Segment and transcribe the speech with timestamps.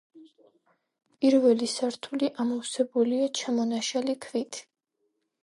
[1.25, 4.61] პირველი სართული ამოვსებულია ჩამონაშალი ქვით.